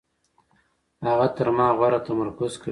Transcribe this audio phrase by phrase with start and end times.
[1.07, 2.69] هغه تر ما غوره تمرکز کوي.